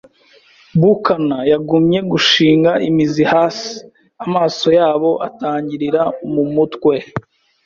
Buccaneers 0.79 1.49
yagumye 1.53 1.99
gushinga 2.11 2.71
imizi 2.89 3.23
hasi, 3.31 3.71
amaso 4.23 4.67
yabo 4.79 5.11
atangirira 5.27 6.01
mumutwe. 6.33 6.95